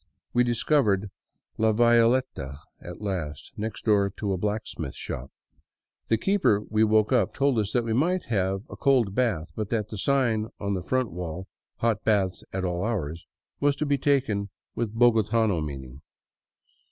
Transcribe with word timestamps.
We 0.33 0.43
discovered" 0.43 1.11
La 1.59 1.73
Violeta" 1.73 2.57
at 2.89 3.01
last, 3.01 3.51
next 3.55 3.85
door 3.85 4.09
to 4.09 4.33
a 4.33 4.37
black 4.39 4.65
smith 4.65 4.95
shop. 4.95 5.29
The 6.07 6.17
keeper 6.17 6.61
we 6.71 6.83
woke 6.83 7.13
up 7.13 7.35
told 7.35 7.59
us 7.59 7.75
we 7.75 7.93
might 7.93 8.23
have 8.23 8.63
a 8.67 8.75
cold 8.75 9.13
bath, 9.13 9.49
but 9.55 9.69
that 9.69 9.89
the 9.89 9.99
sign 9.99 10.47
on 10.59 10.73
the 10.73 10.81
front 10.81 11.11
wall: 11.11 11.45
"Hot 11.81 12.03
Baths 12.03 12.43
at 12.51 12.65
all 12.65 12.83
Hours," 12.83 13.27
was 13.59 13.75
to 13.75 13.85
be 13.85 13.99
taken 13.99 14.49
with 14.73 14.89
a 14.89 14.93
bogotano 14.93 15.63
meaning. 15.63 16.01